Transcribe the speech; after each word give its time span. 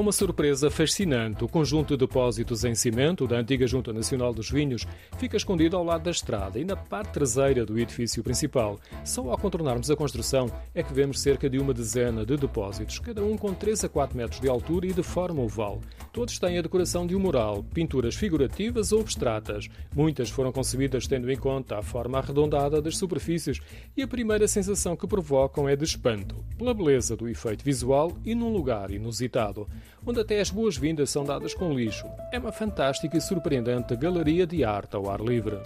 uma 0.00 0.12
surpresa 0.12 0.70
fascinante. 0.70 1.44
O 1.44 1.48
conjunto 1.48 1.96
de 1.96 2.06
depósitos 2.06 2.64
em 2.64 2.74
cimento 2.74 3.26
da 3.26 3.36
antiga 3.36 3.66
Junta 3.66 3.92
Nacional 3.92 4.32
dos 4.32 4.50
Vinhos 4.50 4.86
fica 5.18 5.36
escondido 5.36 5.76
ao 5.76 5.84
lado 5.84 6.04
da 6.04 6.10
estrada 6.10 6.58
e 6.58 6.64
na 6.64 6.74
parte 6.74 7.12
traseira 7.12 7.66
do 7.66 7.78
edifício 7.78 8.22
principal. 8.22 8.80
Só 9.04 9.30
ao 9.30 9.36
contornarmos 9.36 9.90
a 9.90 9.96
construção 9.96 10.50
é 10.74 10.82
que 10.82 10.94
vemos 10.94 11.20
cerca 11.20 11.50
de 11.50 11.58
uma 11.58 11.74
dezena 11.74 12.24
de 12.24 12.36
depósitos, 12.36 12.98
cada 12.98 13.22
um 13.22 13.36
com 13.36 13.52
3 13.52 13.84
a 13.84 13.88
4 13.88 14.16
metros 14.16 14.40
de 14.40 14.48
altura 14.48 14.86
e 14.86 14.92
de 14.92 15.02
forma 15.02 15.42
oval. 15.42 15.80
Todos 16.12 16.38
têm 16.38 16.58
a 16.58 16.62
decoração 16.62 17.06
de 17.06 17.14
um 17.14 17.20
mural, 17.20 17.64
pinturas 17.72 18.16
figurativas 18.16 18.90
ou 18.90 19.00
abstratas. 19.00 19.68
Muitas 19.94 20.28
foram 20.28 20.50
concebidas 20.50 21.06
tendo 21.06 21.30
em 21.30 21.36
conta 21.36 21.78
a 21.78 21.82
forma 21.82 22.18
arredondada 22.18 22.82
das 22.82 22.96
superfícies 22.96 23.60
e 23.96 24.02
a 24.02 24.08
primeira 24.08 24.48
sensação 24.48 24.96
que 24.96 25.06
provocam 25.06 25.68
é 25.68 25.76
de 25.76 25.84
espanto, 25.84 26.44
pela 26.58 26.74
beleza 26.74 27.16
do 27.16 27.28
efeito 27.28 27.64
visual 27.64 28.12
e 28.24 28.34
num 28.34 28.52
lugar 28.52 28.90
inusitado 28.90 29.66
onde 30.04 30.20
até 30.20 30.40
as 30.40 30.50
boas-vindas 30.50 31.10
são 31.10 31.24
dadas 31.24 31.54
com 31.54 31.72
lixo. 31.72 32.06
É 32.32 32.38
uma 32.38 32.52
fantástica 32.52 33.16
e 33.16 33.20
surpreendente 33.20 33.96
galeria 33.96 34.46
de 34.46 34.64
arte 34.64 34.96
ao 34.96 35.10
ar 35.10 35.20
livre. 35.20 35.58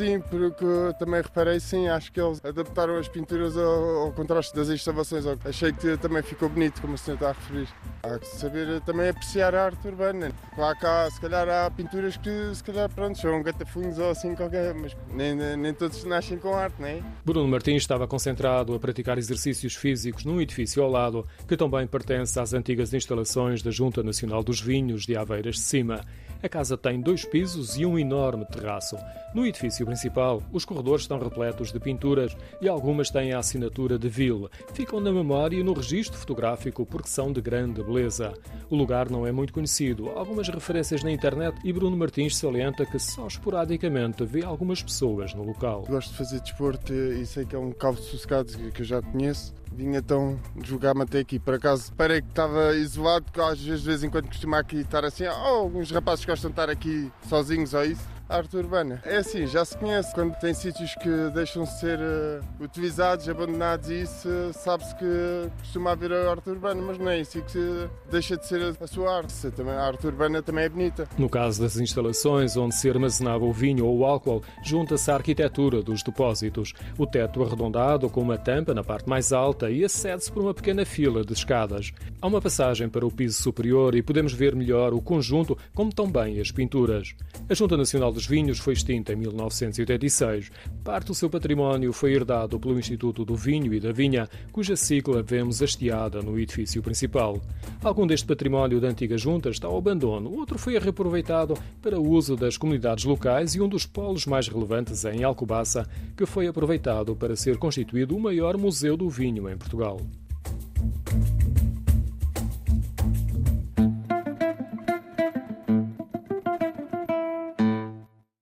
Sim, 0.00 0.18
porque 0.18 0.64
também 0.98 1.20
reparei, 1.20 1.60
sim, 1.60 1.86
acho 1.86 2.10
que 2.10 2.18
eles 2.18 2.42
adaptaram 2.42 2.96
as 2.96 3.06
pinturas 3.06 3.54
ao, 3.54 4.06
ao 4.06 4.12
contraste 4.12 4.56
das 4.56 4.70
instalações. 4.70 5.26
Achei 5.44 5.74
que 5.74 5.94
também 5.98 6.22
ficou 6.22 6.48
bonito, 6.48 6.80
como 6.80 6.94
o 6.94 6.98
senhor 6.98 7.16
está 7.16 7.28
a 7.28 7.32
referir. 7.32 7.68
Há 8.02 8.18
que 8.18 8.26
saber 8.26 8.80
também 8.80 9.10
apreciar 9.10 9.54
a 9.54 9.66
arte 9.66 9.86
urbana. 9.86 10.32
Lá 10.56 10.74
cá, 10.74 11.06
se 11.10 11.20
calhar, 11.20 11.46
há 11.50 11.70
pinturas 11.70 12.16
que, 12.16 12.54
se 12.54 12.64
calhar, 12.64 12.88
pronto, 12.88 13.18
são 13.18 13.42
gatafunhos 13.42 13.98
ou 13.98 14.08
assim 14.08 14.34
qualquer, 14.34 14.72
mas 14.72 14.96
nem, 15.12 15.34
nem 15.34 15.74
todos 15.74 16.02
nascem 16.04 16.38
com 16.38 16.54
arte, 16.54 16.80
não 16.80 16.88
é? 16.88 17.02
Bruno 17.22 17.46
Martins 17.46 17.82
estava 17.82 18.08
concentrado 18.08 18.74
a 18.74 18.80
praticar 18.80 19.18
exercícios 19.18 19.74
físicos 19.74 20.24
num 20.24 20.40
edifício 20.40 20.82
ao 20.82 20.90
lado, 20.90 21.26
que 21.46 21.58
também 21.58 21.86
pertence 21.86 22.40
às 22.40 22.54
antigas 22.54 22.94
instalações 22.94 23.62
da 23.62 23.70
Junta 23.70 24.02
Nacional 24.02 24.42
dos 24.42 24.62
Vinhos 24.62 25.04
de 25.04 25.14
Aveiras 25.14 25.56
de 25.56 25.60
Cima. 25.60 26.00
A 26.42 26.48
casa 26.48 26.74
tem 26.74 26.98
dois 27.02 27.22
pisos 27.22 27.76
e 27.76 27.84
um 27.84 27.98
enorme 27.98 28.46
terraço. 28.46 28.96
No 29.34 29.46
edifício 29.46 29.84
principal, 29.90 30.40
os 30.52 30.64
corredores 30.64 31.02
estão 31.02 31.18
repletos 31.18 31.72
de 31.72 31.80
pinturas 31.80 32.36
e 32.60 32.68
algumas 32.68 33.10
têm 33.10 33.32
a 33.32 33.40
assinatura 33.40 33.98
de 33.98 34.08
Ville. 34.08 34.48
Ficam 34.72 35.00
na 35.00 35.10
memória 35.10 35.56
e 35.56 35.64
no 35.64 35.72
registro 35.72 36.16
fotográfico 36.16 36.86
porque 36.86 37.08
são 37.08 37.32
de 37.32 37.40
grande 37.40 37.82
beleza. 37.82 38.32
O 38.70 38.76
lugar 38.76 39.10
não 39.10 39.26
é 39.26 39.32
muito 39.32 39.52
conhecido, 39.52 40.08
algumas 40.10 40.48
referências 40.48 41.02
na 41.02 41.10
internet 41.10 41.58
e 41.64 41.72
Bruno 41.72 41.96
Martins 41.96 42.36
salienta 42.36 42.86
que 42.86 43.00
só 43.00 43.26
esporadicamente 43.26 44.24
vê 44.24 44.44
algumas 44.44 44.80
pessoas 44.80 45.34
no 45.34 45.42
local. 45.42 45.84
Gosto 45.88 46.12
de 46.12 46.18
fazer 46.18 46.40
desporto 46.40 46.92
e 46.92 47.26
sei 47.26 47.44
que 47.44 47.56
é 47.56 47.58
um 47.58 47.68
local 47.68 47.96
sossegado 47.96 48.52
que 48.70 48.82
eu 48.82 48.86
já 48.86 49.02
conheço 49.02 49.52
Vinha 49.72 49.98
então 49.98 50.38
jogar-me 50.62 51.02
até 51.02 51.20
aqui. 51.20 51.38
Por 51.38 51.54
acaso 51.54 51.92
parei 51.94 52.20
que 52.20 52.28
estava 52.28 52.74
isolado, 52.74 53.24
porque 53.24 53.40
às 53.40 53.60
vezes 53.60 53.82
de 53.82 53.86
vez 53.86 54.04
em 54.04 54.10
quando 54.10 54.26
costuma 54.26 54.58
aqui 54.58 54.76
estar 54.76 55.04
assim. 55.04 55.24
Oh, 55.26 55.30
alguns 55.30 55.90
rapazes 55.90 56.24
gostam 56.24 56.50
de 56.50 56.52
estar 56.52 56.70
aqui 56.70 57.10
sozinhos 57.28 57.74
ou 57.74 57.84
isso 57.84 58.20
a 58.30 58.36
arte 58.36 58.56
urbana. 58.56 59.02
É 59.04 59.16
assim, 59.16 59.44
já 59.46 59.64
se 59.64 59.76
conhece. 59.76 60.14
Quando 60.14 60.34
tem 60.36 60.54
sítios 60.54 60.94
que 60.94 61.10
deixam 61.34 61.64
de 61.64 61.80
ser 61.80 61.98
uh, 61.98 62.64
utilizados, 62.64 63.28
abandonados 63.28 63.90
e 63.90 64.02
isso, 64.02 64.28
uh, 64.28 64.52
sabe-se 64.52 64.94
que 64.94 65.50
costuma 65.58 65.90
haver 65.90 66.12
a 66.12 66.30
arte 66.30 66.48
urbana, 66.48 66.80
mas 66.80 66.96
não 66.96 67.08
é 67.08 67.20
isso 67.20 67.42
que 67.42 67.88
deixa 68.08 68.36
de 68.36 68.46
ser 68.46 68.62
a, 68.62 68.84
a 68.84 68.86
sua 68.86 69.16
arte. 69.16 69.50
Também, 69.50 69.74
a 69.74 69.82
arte 69.82 70.06
urbana 70.06 70.40
também 70.40 70.64
é 70.64 70.68
bonita. 70.68 71.08
No 71.18 71.28
caso 71.28 71.60
das 71.60 71.76
instalações 71.76 72.56
onde 72.56 72.76
se 72.76 72.88
armazenava 72.88 73.44
o 73.44 73.52
vinho 73.52 73.84
ou 73.84 73.98
o 73.98 74.04
álcool, 74.04 74.42
junta-se 74.62 75.10
a 75.10 75.14
arquitetura 75.14 75.82
dos 75.82 76.04
depósitos. 76.04 76.72
O 76.96 77.06
teto 77.06 77.42
arredondado 77.42 78.08
com 78.08 78.20
uma 78.20 78.38
tampa 78.38 78.72
na 78.72 78.84
parte 78.84 79.08
mais 79.08 79.32
alta 79.32 79.69
e 79.70 79.84
acede-se 79.84 80.30
por 80.30 80.42
uma 80.42 80.54
pequena 80.54 80.84
fila 80.84 81.24
de 81.24 81.32
escadas. 81.32 81.92
Há 82.20 82.26
uma 82.26 82.40
passagem 82.40 82.88
para 82.88 83.06
o 83.06 83.10
piso 83.10 83.40
superior 83.42 83.94
e 83.94 84.02
podemos 84.02 84.32
ver 84.32 84.54
melhor 84.54 84.92
o 84.92 85.00
conjunto, 85.00 85.56
como 85.74 85.92
também 85.92 86.40
as 86.40 86.50
pinturas. 86.50 87.14
A 87.48 87.54
Junta 87.54 87.76
Nacional 87.76 88.12
dos 88.12 88.26
Vinhos 88.26 88.58
foi 88.58 88.74
extinta 88.74 89.12
em 89.12 89.16
1986. 89.16 90.50
Parte 90.84 91.06
do 91.08 91.14
seu 91.14 91.28
património 91.28 91.92
foi 91.92 92.12
herdado 92.12 92.58
pelo 92.58 92.78
Instituto 92.78 93.24
do 93.24 93.34
Vinho 93.34 93.74
e 93.74 93.80
da 93.80 93.92
Vinha, 93.92 94.28
cuja 94.52 94.76
sigla 94.76 95.22
vemos 95.22 95.62
hasteada 95.62 96.22
no 96.22 96.38
edifício 96.38 96.82
principal. 96.82 97.40
Algum 97.82 98.06
deste 98.06 98.26
património 98.26 98.80
da 98.80 98.88
antiga 98.88 99.16
junta 99.18 99.50
está 99.50 99.66
ao 99.66 99.78
abandono, 99.78 100.32
outro 100.32 100.58
foi 100.58 100.78
reaproveitado 100.78 101.54
para 101.82 101.98
o 101.98 102.08
uso 102.08 102.36
das 102.36 102.56
comunidades 102.56 103.04
locais 103.04 103.54
e 103.54 103.60
um 103.60 103.68
dos 103.68 103.86
polos 103.86 104.26
mais 104.26 104.48
relevantes 104.48 105.04
em 105.04 105.24
Alcobaça, 105.24 105.88
que 106.16 106.26
foi 106.26 106.46
aproveitado 106.46 107.16
para 107.16 107.36
ser 107.36 107.58
constituído 107.58 108.16
o 108.16 108.20
maior 108.20 108.56
museu 108.56 108.96
do 108.96 109.08
vinho 109.08 109.48
em 109.52 109.58
Portugal. 109.58 110.00